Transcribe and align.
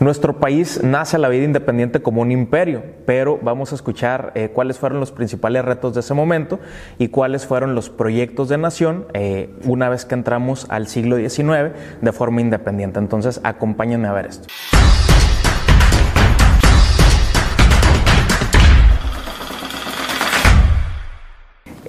Nuestro 0.00 0.38
país 0.38 0.80
nace 0.84 1.16
a 1.16 1.18
la 1.18 1.28
vida 1.28 1.44
independiente 1.44 2.00
como 2.00 2.22
un 2.22 2.30
imperio, 2.30 2.84
pero 3.04 3.40
vamos 3.42 3.72
a 3.72 3.74
escuchar 3.74 4.30
eh, 4.36 4.50
cuáles 4.54 4.78
fueron 4.78 5.00
los 5.00 5.10
principales 5.10 5.64
retos 5.64 5.94
de 5.94 6.00
ese 6.00 6.14
momento 6.14 6.60
y 6.98 7.08
cuáles 7.08 7.46
fueron 7.46 7.74
los 7.74 7.90
proyectos 7.90 8.48
de 8.48 8.58
nación 8.58 9.06
eh, 9.12 9.50
una 9.64 9.88
vez 9.88 10.04
que 10.04 10.14
entramos 10.14 10.66
al 10.68 10.86
siglo 10.86 11.16
XIX 11.16 11.72
de 12.00 12.12
forma 12.12 12.40
independiente. 12.40 13.00
Entonces, 13.00 13.40
acompáñenme 13.42 14.06
a 14.06 14.12
ver 14.12 14.26
esto. 14.26 14.46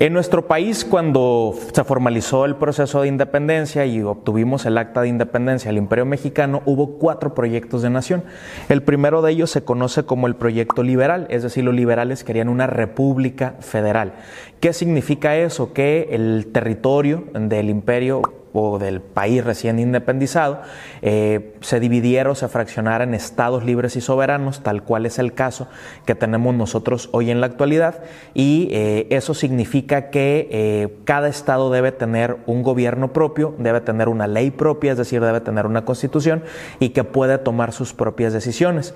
En 0.02 0.14
nuestro 0.14 0.48
país, 0.48 0.86
cuando 0.86 1.54
se 1.74 1.84
formalizó 1.84 2.46
el 2.46 2.56
proceso 2.56 3.02
de 3.02 3.10
independencia 3.10 3.86
y 3.86 4.02
obtuvimos 4.02 4.66
el 4.66 4.78
acta 4.78 5.02
de 5.02 5.10
independencia 5.10 5.68
del 5.68 5.78
Imperio 5.78 6.06
Mexicano, 6.06 6.62
hubo 6.66 6.98
cuatro 6.98 7.36
proyectos 7.36 7.82
de 7.82 7.90
nación. 7.90 8.24
El 8.70 8.82
primero 8.82 9.22
de 9.22 9.34
ellos 9.34 9.52
se 9.52 9.66
conoce 9.66 10.06
como 10.06 10.28
el 10.28 10.38
proyecto 10.38 10.84
liberal, 10.84 11.28
es 11.30 11.43
decir, 11.43 11.66
los 11.66 11.76
liberales 11.76 12.24
querían 12.24 12.48
una 12.48 12.66
república 12.66 13.56
federal. 13.60 14.14
¿Qué 14.62 14.71
significa 14.71 15.36
eso? 15.36 15.74
Que 15.74 16.07
el 16.12 16.48
territorio 16.54 17.26
del 17.34 17.70
imperio 17.70 18.39
o 18.54 18.80
del 18.80 19.02
país 19.02 19.44
recién 19.44 19.80
independizado, 19.80 20.62
eh, 21.02 21.56
se 21.62 21.80
dividiera 21.80 22.32
o 22.32 22.36
se 22.36 22.48
fraccionara 22.48 23.04
en 23.04 23.14
estados 23.14 23.64
libres 23.64 23.96
y 23.96 24.02
soberanos, 24.02 24.62
tal 24.62 24.84
cual 24.84 25.06
es 25.06 25.20
el 25.20 25.34
caso 25.34 25.68
que 26.06 26.16
tenemos 26.16 26.56
nosotros 26.56 27.10
hoy 27.12 27.32
en 27.32 27.42
la 27.42 27.48
actualidad, 27.48 28.02
y 28.34 28.70
eh, 28.71 29.07
eso 29.10 29.34
significa 29.34 30.10
que 30.10 30.48
eh, 30.52 30.98
cada 31.06 31.28
estado 31.28 31.71
debe 31.71 31.92
tener 31.92 32.38
un 32.45 32.64
gobierno 32.64 33.14
propio, 33.14 33.56
debe 33.58 33.81
tener 33.81 34.09
una 34.09 34.28
ley 34.28 34.52
propia, 34.52 34.92
es 34.92 34.98
decir, 34.98 35.22
debe 35.22 35.42
tener 35.42 35.66
una 35.66 35.86
constitución 35.86 36.44
y 36.80 36.90
que 36.90 37.04
puede 37.04 37.38
tomar 37.38 37.72
sus 37.72 37.94
propias 37.94 38.34
decisiones. 38.34 38.94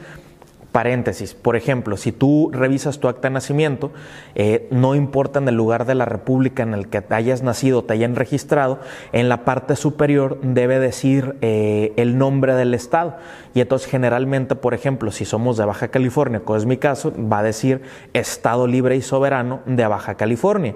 Paréntesis, 0.74 1.36
por 1.36 1.56
ejemplo, 1.56 1.98
si 1.98 2.12
tú 2.12 2.50
revisas 2.52 3.00
tu 3.00 3.08
acta 3.08 3.28
de 3.28 3.36
nacimiento, 3.36 3.92
eh, 4.34 4.68
no 4.72 4.96
importa 4.96 5.38
en 5.38 5.48
el 5.48 5.54
lugar 5.54 5.86
de 5.86 5.94
la 5.94 6.06
república 6.06 6.64
en 6.64 6.74
el 6.74 6.88
que 6.88 7.04
hayas 7.12 7.44
nacido, 7.44 7.84
te 7.84 7.94
hayan 7.94 8.16
registrado, 8.16 8.80
en 9.12 9.30
la 9.30 9.46
parte 9.46 9.76
superior 9.76 10.40
debe 10.42 10.80
decir 10.80 11.36
eh, 11.42 11.94
el 11.96 12.18
nombre 12.18 12.56
del 12.56 12.74
estado. 12.74 13.18
Y 13.54 13.62
entonces 13.62 13.88
generalmente, 13.88 14.56
por 14.56 14.74
ejemplo, 14.74 15.12
si 15.12 15.26
somos 15.26 15.58
de 15.58 15.66
Baja 15.66 15.90
California, 15.90 16.40
como 16.40 16.58
es 16.58 16.66
mi 16.66 16.78
caso, 16.78 17.14
va 17.16 17.40
a 17.40 17.44
decir 17.44 17.84
Estado 18.14 18.66
Libre 18.66 18.96
y 18.96 19.04
Soberano 19.04 19.60
de 19.68 19.86
Baja 19.86 20.16
California. 20.16 20.74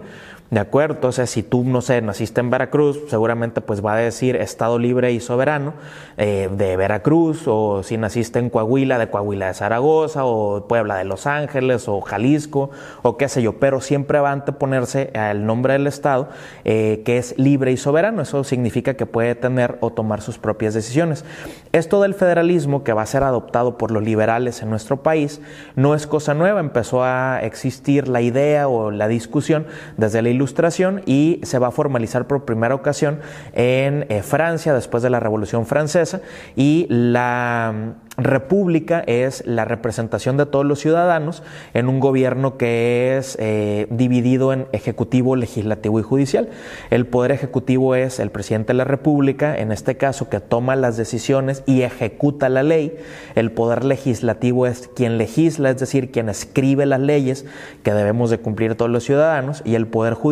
¿De 0.49 0.61
acuerdo? 0.61 0.95
Entonces, 0.95 1.29
si 1.29 1.43
tú, 1.43 1.65
no 1.65 1.81
sé, 1.81 2.01
naciste 2.01 2.39
en 2.39 2.49
Veracruz, 2.49 3.01
seguramente 3.09 3.59
pues 3.59 3.85
va 3.85 3.95
a 3.95 3.97
decir 3.97 4.37
Estado 4.37 4.79
Libre 4.79 5.11
y 5.11 5.19
Soberano 5.19 5.73
eh, 6.15 6.49
de 6.49 6.77
Veracruz, 6.77 7.43
o 7.47 7.83
si 7.83 7.97
naciste 7.97 8.39
en 8.39 8.49
Coahuila, 8.49 8.97
de 8.97 9.09
Coahuila 9.09 9.47
de 9.47 9.53
Zaragoza, 9.53 10.23
o 10.23 10.65
Puebla 10.65 10.95
de 10.95 11.03
Los 11.03 11.27
Ángeles, 11.27 11.89
o 11.89 11.99
Jalisco, 11.99 12.69
o 13.01 13.17
qué 13.17 13.27
sé 13.27 13.41
yo, 13.41 13.59
pero 13.59 13.81
siempre 13.81 14.21
va 14.21 14.29
a 14.29 14.31
anteponerse 14.31 15.11
el 15.13 15.45
nombre 15.45 15.73
del 15.73 15.85
Estado, 15.85 16.29
eh, 16.63 17.01
que 17.05 17.17
es 17.17 17.37
libre 17.37 17.73
y 17.73 17.77
soberano. 17.77 18.21
Eso 18.21 18.45
significa 18.45 18.93
que 18.93 19.05
puede 19.05 19.35
tener 19.35 19.77
o 19.81 19.89
tomar 19.89 20.21
sus 20.21 20.37
propias 20.37 20.73
decisiones. 20.73 21.25
Esto 21.73 22.01
del 22.01 22.13
federalismo, 22.13 22.85
que 22.85 22.93
va 22.93 23.01
a 23.01 23.05
ser 23.05 23.23
adoptado 23.23 23.77
por 23.77 23.91
los 23.91 24.01
liberales 24.01 24.61
en 24.61 24.69
nuestro 24.69 25.03
país, 25.03 25.41
no 25.75 25.93
es 25.93 26.07
cosa 26.07 26.33
nueva, 26.33 26.61
empezó 26.61 27.03
a 27.03 27.41
existir 27.43 28.07
la 28.07 28.21
idea 28.21 28.69
o 28.69 28.91
la 28.91 29.09
discusión 29.09 29.67
desde 29.97 30.21
la 30.21 30.36
Ilustración 30.37 31.01
y 31.05 31.39
se 31.43 31.57
va 31.57 31.67
a 31.67 31.71
formalizar 31.71 32.27
por 32.27 32.45
primera 32.45 32.75
ocasión 32.75 33.19
en 33.53 34.05
eh, 34.09 34.21
Francia 34.21 34.73
después 34.73 35.01
de 35.01 35.09
la 35.09 35.19
Revolución 35.19 35.65
Francesa 35.65 36.21
y 36.55 36.85
la 36.89 37.95
república 38.17 39.03
es 39.05 39.45
la 39.45 39.63
representación 39.63 40.37
de 40.37 40.47
todos 40.47 40.65
los 40.65 40.79
ciudadanos 40.79 41.43
en 41.75 41.87
un 41.87 41.99
gobierno 41.99 42.57
que 42.57 43.15
es 43.15 43.37
eh, 43.39 43.87
dividido 43.91 44.53
en 44.53 44.67
ejecutivo, 44.71 45.35
legislativo 45.35 45.99
y 45.99 46.03
judicial. 46.03 46.49
El 46.89 47.05
poder 47.05 47.31
ejecutivo 47.31 47.93
es 47.93 48.19
el 48.19 48.31
presidente 48.31 48.73
de 48.73 48.77
la 48.77 48.85
república, 48.85 49.55
en 49.55 49.71
este 49.71 49.97
caso, 49.97 50.29
que 50.29 50.39
toma 50.39 50.75
las 50.75 50.97
decisiones 50.97 51.63
y 51.67 51.83
ejecuta 51.83 52.49
la 52.49 52.63
ley. 52.63 52.97
El 53.35 53.51
poder 53.51 53.85
legislativo 53.85 54.65
es 54.65 54.89
quien 54.95 55.19
legisla, 55.19 55.69
es 55.69 55.79
decir, 55.79 56.11
quien 56.11 56.27
escribe 56.29 56.87
las 56.87 56.99
leyes 56.99 57.45
que 57.83 57.93
debemos 57.93 58.31
de 58.31 58.39
cumplir 58.39 58.75
todos 58.75 58.89
los 58.89 59.03
ciudadanos. 59.03 59.61
Y 59.63 59.75
el 59.75 59.85
poder 59.85 60.15
judicial 60.15 60.26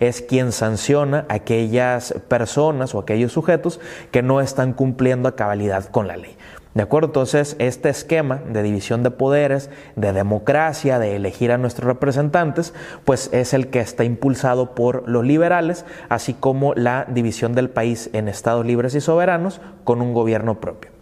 es 0.00 0.22
quien 0.22 0.52
sanciona 0.52 1.26
a 1.28 1.34
aquellas 1.34 2.14
personas 2.28 2.94
o 2.94 2.98
aquellos 2.98 3.32
sujetos 3.32 3.80
que 4.10 4.22
no 4.22 4.40
están 4.40 4.72
cumpliendo 4.72 5.28
a 5.28 5.36
cabalidad 5.36 5.86
con 5.86 6.06
la 6.06 6.16
ley. 6.16 6.36
¿De 6.74 6.82
acuerdo? 6.82 7.06
Entonces, 7.06 7.56
este 7.58 7.88
esquema 7.88 8.42
de 8.52 8.62
división 8.62 9.02
de 9.02 9.10
poderes, 9.10 9.70
de 9.94 10.12
democracia, 10.12 10.98
de 10.98 11.16
elegir 11.16 11.50
a 11.50 11.56
nuestros 11.56 11.86
representantes, 11.86 12.74
pues 13.06 13.30
es 13.32 13.54
el 13.54 13.68
que 13.68 13.80
está 13.80 14.04
impulsado 14.04 14.74
por 14.74 15.08
los 15.08 15.24
liberales, 15.24 15.86
así 16.10 16.34
como 16.34 16.74
la 16.74 17.06
división 17.08 17.54
del 17.54 17.70
país 17.70 18.10
en 18.12 18.28
estados 18.28 18.66
libres 18.66 18.94
y 18.94 19.00
soberanos 19.00 19.62
con 19.84 20.02
un 20.02 20.12
gobierno 20.12 20.60
propio. 20.60 20.95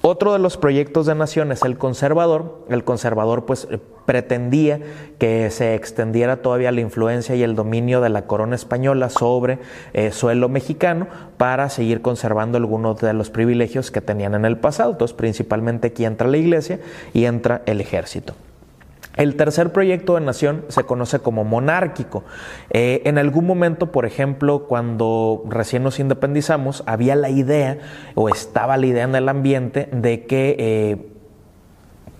Otro 0.00 0.32
de 0.32 0.38
los 0.38 0.56
proyectos 0.56 1.06
de 1.06 1.14
nación 1.16 1.50
es 1.50 1.62
el 1.62 1.76
conservador. 1.76 2.64
El 2.68 2.84
conservador 2.84 3.46
pues 3.46 3.66
eh, 3.70 3.78
pretendía 4.06 4.80
que 5.18 5.50
se 5.50 5.74
extendiera 5.74 6.40
todavía 6.40 6.70
la 6.70 6.80
influencia 6.80 7.34
y 7.34 7.42
el 7.42 7.56
dominio 7.56 8.00
de 8.00 8.08
la 8.08 8.26
corona 8.26 8.54
española 8.54 9.10
sobre 9.10 9.58
eh, 9.94 10.12
suelo 10.12 10.48
mexicano 10.48 11.08
para 11.36 11.68
seguir 11.68 12.00
conservando 12.00 12.58
algunos 12.58 13.00
de 13.00 13.12
los 13.12 13.30
privilegios 13.30 13.90
que 13.90 14.00
tenían 14.00 14.34
en 14.34 14.44
el 14.44 14.56
pasado. 14.56 14.92
Entonces 14.92 15.16
principalmente 15.16 15.88
aquí 15.88 16.04
entra 16.04 16.28
la 16.28 16.36
iglesia 16.36 16.78
y 17.12 17.24
entra 17.24 17.62
el 17.66 17.80
ejército. 17.80 18.34
El 19.18 19.34
tercer 19.34 19.72
proyecto 19.72 20.14
de 20.14 20.20
nación 20.20 20.64
se 20.68 20.84
conoce 20.84 21.18
como 21.18 21.44
monárquico. 21.44 22.24
Eh, 22.70 23.02
en 23.04 23.18
algún 23.18 23.46
momento, 23.46 23.90
por 23.90 24.06
ejemplo, 24.06 24.66
cuando 24.68 25.42
recién 25.48 25.82
nos 25.82 25.98
independizamos, 25.98 26.84
había 26.86 27.16
la 27.16 27.28
idea 27.28 27.78
o 28.14 28.28
estaba 28.28 28.76
la 28.76 28.86
idea 28.86 29.02
en 29.02 29.16
el 29.16 29.28
ambiente 29.28 29.88
de 29.92 30.24
que 30.24 30.56
eh, 30.58 31.17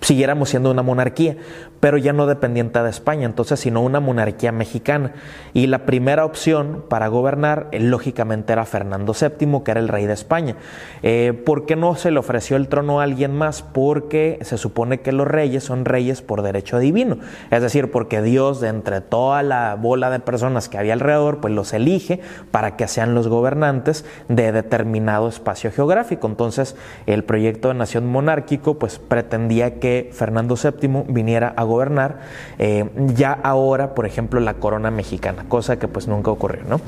siguiéramos 0.09 0.49
siendo 0.49 0.71
una 0.71 0.83
monarquía, 0.83 1.37
pero 1.81 1.99
ya 1.99 2.15
no 2.15 2.27
dependiente 2.27 2.83
de 2.83 2.89
España, 2.89 3.27
entonces 3.27 3.61
sino 3.61 3.83
una 3.83 4.01
monarquía 4.01 4.53
mexicana. 4.53 5.13
Y 5.53 5.67
la 5.67 5.85
primera 5.85 6.25
opción 6.25 6.83
para 6.89 7.09
gobernar, 7.09 7.69
eh, 7.73 7.81
lógicamente, 7.81 8.55
era 8.55 8.65
Fernando 8.65 9.13
VII, 9.13 9.61
que 9.63 9.71
era 9.71 9.81
el 9.81 9.89
rey 9.89 10.07
de 10.07 10.15
España. 10.15 10.57
Eh, 11.03 11.35
¿Por 11.45 11.67
qué 11.67 11.77
no 11.77 11.95
se 11.95 12.11
le 12.11 12.19
ofreció 12.19 12.57
el 12.57 12.69
trono 12.69 13.01
a 13.01 13.05
alguien 13.05 13.37
más? 13.37 13.61
Porque 13.61 14.39
se 14.41 14.57
supone 14.57 15.01
que 15.01 15.13
los 15.13 15.29
reyes 15.29 15.63
son 15.63 15.85
reyes 15.85 16.23
por 16.23 16.41
derecho 16.41 16.79
divino, 16.79 17.19
es 17.51 17.61
decir, 17.61 17.91
porque 17.91 18.23
Dios, 18.23 18.63
de 18.63 18.69
entre 18.69 19.03
toda 19.03 19.43
la 19.43 19.75
bola 19.75 20.09
de 20.09 20.21
personas 20.21 20.71
que 20.71 20.79
había 20.79 20.95
alrededor, 20.95 21.41
pues 21.41 21.53
los 21.53 21.75
elige 21.75 22.21
para 22.51 22.77
que 22.77 22.89
sean 22.89 23.15
los 23.15 23.29
gobernantes 23.29 24.07
de 24.29 24.53
determinado 24.53 25.29
espacio 25.29 25.71
geográfico. 25.71 26.27
Entonces, 26.27 26.77
el 27.05 27.25
proyecto 27.25 27.69
de 27.69 27.75
nación 27.75 28.07
monárquico, 28.07 28.79
pues 28.79 28.99
pretendía 28.99 29.79
que 29.79 29.98
Fernando 30.13 30.57
VII 30.57 31.05
viniera 31.09 31.53
a 31.57 31.65
gobernar, 31.65 32.21
eh, 32.59 32.89
ya 33.15 33.33
ahora, 33.33 33.95
por 33.95 34.07
ejemplo, 34.07 34.41
la 34.41 34.55
corona 34.55 34.91
mexicana, 34.91 35.45
cosa 35.49 35.79
que 35.79 35.89
pues 35.89 36.09
nunca 36.09 36.31
ocurrió, 36.31 36.63
¿no? 36.69 36.81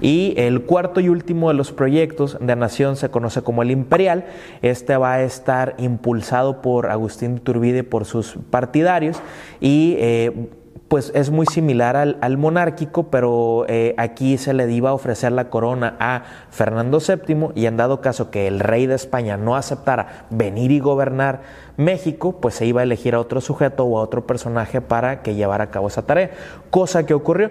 Y 0.00 0.34
el 0.36 0.62
cuarto 0.62 1.00
y 1.00 1.08
último 1.08 1.48
de 1.48 1.54
los 1.54 1.72
proyectos 1.72 2.38
de 2.40 2.56
nación 2.56 2.96
se 2.96 3.10
conoce 3.10 3.42
como 3.42 3.62
el 3.62 3.70
imperial. 3.70 4.24
Este 4.62 4.96
va 4.96 5.14
a 5.14 5.22
estar 5.22 5.74
impulsado 5.78 6.62
por 6.62 6.90
Agustín 6.90 7.38
Turbide 7.38 7.84
por 7.84 8.04
sus 8.04 8.38
partidarios 8.50 9.20
y 9.60 9.96
eh, 9.98 10.48
pues 10.92 11.10
es 11.14 11.30
muy 11.30 11.46
similar 11.46 11.96
al, 11.96 12.36
monárquico, 12.36 13.04
pero 13.04 13.64
eh, 13.66 13.94
aquí 13.96 14.36
se 14.36 14.52
le 14.52 14.70
iba 14.70 14.90
a 14.90 14.92
ofrecer 14.92 15.32
la 15.32 15.48
corona 15.48 15.96
a 15.98 16.24
Fernando 16.50 16.98
VII 16.98 17.48
y 17.54 17.64
en 17.64 17.78
dado 17.78 18.02
caso 18.02 18.30
que 18.30 18.46
el 18.46 18.60
rey 18.60 18.84
de 18.84 18.94
España 18.94 19.38
no 19.38 19.56
aceptara 19.56 20.26
venir 20.28 20.70
y 20.70 20.80
gobernar 20.80 21.40
México, 21.78 22.36
pues 22.42 22.56
se 22.56 22.66
iba 22.66 22.82
a 22.82 22.84
elegir 22.84 23.14
a 23.14 23.20
otro 23.20 23.40
sujeto 23.40 23.84
o 23.84 23.98
a 23.98 24.02
otro 24.02 24.26
personaje 24.26 24.82
para 24.82 25.22
que 25.22 25.34
llevara 25.34 25.64
a 25.64 25.70
cabo 25.70 25.88
esa 25.88 26.02
tarea, 26.02 26.32
cosa 26.68 27.06
que 27.06 27.14
ocurrió. 27.14 27.50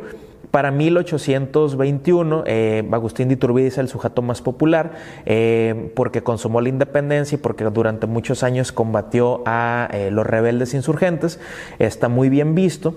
Para 0.52 0.70
1821, 0.70 2.44
eh, 2.46 2.88
Agustín 2.92 3.30
de 3.30 3.36
Iturbide 3.36 3.68
es 3.68 3.80
el 3.80 3.88
sujeto 3.88 4.22
más 4.22 4.44
popular 4.44 4.92
eh, 5.26 5.92
porque 5.96 6.22
consumó 6.22 6.62
la 6.62 6.70
independencia 6.70 7.38
y 7.38 7.40
porque 7.40 7.64
durante 7.64 8.06
muchos 8.06 8.44
años 8.44 8.72
combatió 8.72 9.42
a 9.48 9.90
los 10.12 10.28
rebeldes 10.28 10.76
insurgentes. 10.76 11.40
Está 11.80 12.08
muy 12.08 12.30
bien 12.30 12.54
visto. 12.54 12.94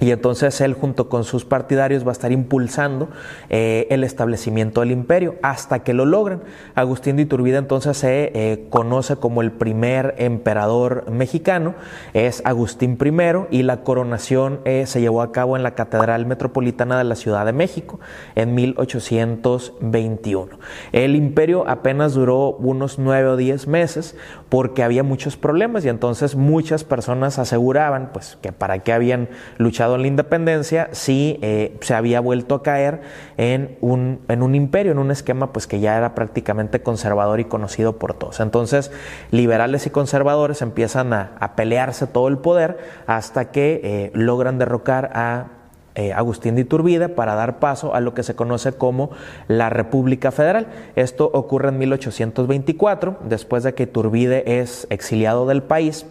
Y 0.00 0.12
entonces 0.12 0.60
él 0.62 0.74
junto 0.74 1.08
con 1.08 1.24
sus 1.24 1.44
partidarios 1.44 2.04
va 2.04 2.08
a 2.08 2.12
estar 2.12 2.32
impulsando 2.32 3.08
eh, 3.50 3.86
el 3.90 4.02
establecimiento 4.02 4.80
del 4.80 4.92
imperio 4.92 5.36
hasta 5.42 5.80
que 5.80 5.92
lo 5.92 6.06
logran. 6.06 6.42
Agustín 6.74 7.16
de 7.16 7.22
Iturbide 7.22 7.58
entonces 7.58 7.98
se 7.98 8.32
eh, 8.34 8.66
conoce 8.70 9.16
como 9.16 9.42
el 9.42 9.52
primer 9.52 10.14
emperador 10.18 11.10
mexicano, 11.10 11.74
es 12.14 12.42
Agustín 12.44 12.98
I 13.00 13.10
y 13.50 13.62
la 13.62 13.82
coronación 13.82 14.60
eh, 14.64 14.84
se 14.86 15.00
llevó 15.00 15.22
a 15.22 15.32
cabo 15.32 15.56
en 15.56 15.62
la 15.62 15.74
Catedral 15.74 16.26
Metropolitana 16.26 16.96
de 16.96 17.04
la 17.04 17.14
Ciudad 17.14 17.44
de 17.44 17.52
México 17.52 18.00
en 18.34 18.54
1821. 18.54 20.58
El 20.92 21.14
imperio 21.14 21.68
apenas 21.68 22.14
duró 22.14 22.52
unos 22.52 22.98
nueve 22.98 23.28
o 23.28 23.36
diez 23.36 23.66
meses 23.66 24.16
porque 24.48 24.82
había 24.82 25.02
muchos 25.02 25.36
problemas 25.36 25.84
y 25.84 25.88
entonces 25.88 26.36
muchas 26.36 26.84
personas 26.84 27.38
aseguraban 27.38 28.10
pues 28.12 28.38
que 28.40 28.52
para 28.52 28.78
qué 28.78 28.92
habían 28.92 29.28
luchado 29.58 29.89
en 29.94 30.02
la 30.02 30.08
independencia 30.08 30.88
si 30.92 31.38
eh, 31.42 31.76
se 31.80 31.94
había 31.94 32.20
vuelto 32.20 32.54
a 32.56 32.62
caer 32.62 33.00
en 33.36 33.76
un, 33.80 34.20
en 34.28 34.42
un 34.42 34.54
imperio, 34.54 34.92
en 34.92 34.98
un 34.98 35.10
esquema 35.10 35.52
pues 35.52 35.66
que 35.66 35.80
ya 35.80 35.96
era 35.96 36.14
prácticamente 36.14 36.82
conservador 36.82 37.40
y 37.40 37.44
conocido 37.44 37.98
por 37.98 38.14
todos. 38.14 38.40
Entonces, 38.40 38.90
liberales 39.30 39.86
y 39.86 39.90
conservadores 39.90 40.62
empiezan 40.62 41.12
a, 41.12 41.36
pelearse 41.56 42.06
todo 42.06 42.28
el 42.28 42.38
poder 42.38 42.78
hasta 43.06 43.50
que 43.50 43.80
eh, 43.82 44.10
logran 44.14 44.58
derrocar 44.58 45.10
a 45.14 45.48
eh, 45.96 46.12
Agustín 46.12 46.54
de 46.54 46.62
Iturbide 46.62 47.08
para 47.08 47.34
dar 47.34 47.58
paso 47.58 47.94
a 47.94 48.00
lo 48.00 48.14
que 48.14 48.22
se 48.22 48.36
conoce 48.36 48.72
como 48.72 49.10
la 49.48 49.70
República 49.70 50.30
Federal. 50.30 50.68
Esto 50.94 51.28
ocurre 51.34 51.70
en 51.70 51.78
1824, 51.78 53.18
después 53.24 53.64
de 53.64 53.74
que 53.74 53.82
Iturbide 53.82 54.60
es 54.60 54.86
exiliado 54.90 55.46
del 55.46 55.62
país 55.64 56.06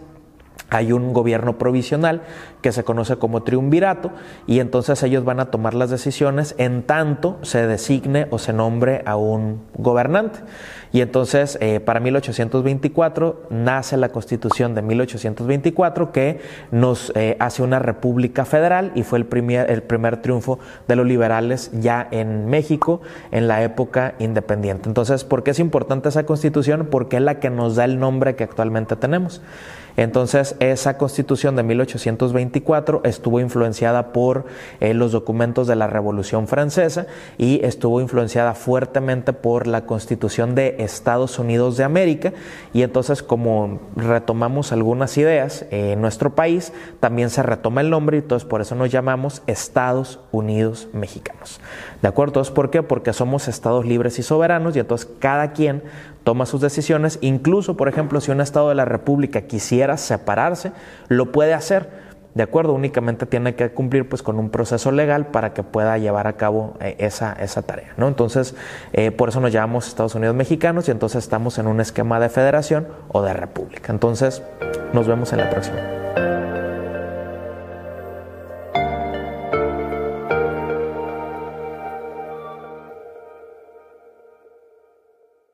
hay 0.70 0.92
un 0.92 1.14
gobierno 1.14 1.58
provisional 1.58 2.22
que 2.62 2.72
se 2.72 2.84
conoce 2.84 3.18
como 3.18 3.44
triunvirato 3.44 4.12
y 4.48 4.60
entonces 4.60 5.02
ellos 5.04 5.24
van 5.24 5.40
a 5.40 5.52
tomar 5.52 5.74
las 5.74 5.90
decisiones 5.90 6.56
en 6.58 6.84
tanto 6.84 7.38
se 7.42 7.66
designe 7.68 8.28
o 8.32 8.40
se 8.40 8.54
nombre 8.54 9.02
a 9.06 9.16
un 9.16 9.62
gobernante. 9.78 10.40
Y 10.92 11.02
entonces 11.02 11.58
eh, 11.62 11.80
para 11.80 12.00
1824 12.00 13.48
nace 13.50 13.96
la 13.98 14.10
constitución 14.10 14.74
de 14.74 14.82
1824 14.82 16.12
que 16.12 16.40
nos 16.72 17.12
eh, 17.16 17.38
hace 17.40 17.62
una 17.62 17.80
república 17.80 18.46
federal 18.46 18.92
y 18.96 19.04
fue 19.04 19.20
el 19.20 19.26
primer, 19.26 19.70
el 19.70 19.84
primer 19.84 20.18
triunfo 20.18 20.60
de 20.88 20.96
los 20.96 21.06
liberales 21.06 21.72
ya 21.74 22.08
en 22.12 22.48
México 22.48 23.02
en 23.32 23.48
la 23.48 23.64
época 23.64 24.16
independiente. 24.20 24.90
Entonces, 24.90 25.24
¿por 25.24 25.44
qué 25.44 25.52
es 25.52 25.60
importante 25.60 26.10
esa 26.10 26.26
constitución? 26.26 26.88
Porque 26.90 27.18
es 27.18 27.24
la 27.24 27.40
que 27.40 27.50
nos 27.50 27.76
da 27.76 27.86
el 27.86 28.00
nombre 28.00 28.36
que 28.36 28.44
actualmente 28.44 28.96
tenemos. 28.96 29.42
Entonces, 29.98 30.56
esa 30.60 30.98
constitución 30.98 31.56
de 31.56 31.64
1824 31.64 33.02
estuvo 33.04 33.40
influenciada 33.40 34.12
por 34.14 34.46
eh, 34.80 34.94
los 34.94 35.12
documentos 35.12 35.68
de 35.68 35.76
la 35.76 35.88
Revolución 35.88 36.48
Francesa 36.48 37.08
y 37.38 37.64
estuvo 37.64 38.02
influenciada 38.02 38.54
fuertemente 38.54 39.34
por 39.34 39.68
la 39.68 39.86
constitución 39.86 40.56
de 40.56 40.76
Estados 40.80 41.40
Unidos 41.40 41.78
de 41.78 41.84
América. 41.84 42.34
Y 42.74 42.84
entonces, 42.84 43.24
como 43.24 43.80
retomamos 43.96 44.72
algunas 44.72 45.18
ideas 45.18 45.66
en 45.72 46.02
nuestro 46.02 46.36
país, 46.36 46.72
también 47.00 47.30
se 47.30 47.44
retoma 47.44 47.82
el 47.82 47.90
nombre 47.90 48.18
y 48.18 48.22
entonces 48.22 48.48
por 48.48 48.62
eso 48.62 48.76
nos 48.76 48.90
llamamos 48.90 49.42
Estados 49.48 50.20
Unidos 50.32 50.88
Mexicanos. 50.94 51.60
¿De 52.02 52.08
acuerdo? 52.08 52.32
Entonces, 52.32 52.54
¿por 52.54 52.70
qué? 52.70 52.84
Porque 52.84 53.14
somos 53.14 53.48
estados 53.48 53.86
libres 53.86 54.20
y 54.20 54.24
soberanos 54.24 54.76
y 54.76 54.80
entonces 54.80 55.10
cada 55.20 55.52
quien 55.52 55.84
toma 56.24 56.46
sus 56.46 56.62
decisiones, 56.62 57.18
incluso, 57.22 57.76
por 57.76 57.90
ejemplo, 57.90 58.22
si 58.22 58.32
un 58.32 58.42
Estado 58.42 58.70
de 58.70 58.76
la 58.76 58.86
República 58.86 59.42
quisiera 59.42 59.89
separarse, 59.98 60.72
lo 61.08 61.32
puede 61.32 61.54
hacer, 61.54 61.90
¿de 62.34 62.44
acuerdo? 62.44 62.74
Únicamente 62.74 63.26
tiene 63.26 63.56
que 63.56 63.70
cumplir 63.72 64.08
pues 64.08 64.24
con 64.24 64.40
un 64.40 64.50
proceso 64.50 64.92
legal 64.92 65.28
para 65.28 65.54
que 65.54 65.64
pueda 65.64 65.98
llevar 65.98 66.28
a 66.28 66.34
cabo 66.34 66.76
eh, 66.80 66.96
esa, 67.00 67.34
esa, 67.34 67.62
tarea, 67.62 67.94
¿no? 67.98 68.08
Entonces, 68.08 68.56
eh, 68.94 69.12
por 69.12 69.30
eso 69.30 69.40
nos 69.40 69.52
llamamos 69.52 69.88
Estados 69.88 70.16
Unidos 70.16 70.36
mexicanos 70.36 70.88
y 70.88 70.92
entonces 70.92 71.24
estamos 71.24 71.58
en 71.58 71.68
un 71.68 71.82
esquema 71.82 72.20
de 72.20 72.30
federación 72.30 72.88
o 73.10 73.22
de 73.22 73.34
república. 73.34 73.92
Entonces, 73.92 74.42
nos 74.94 75.08
vemos 75.08 75.32
en 75.34 75.40
la 75.40 75.50
próxima. 75.50 76.09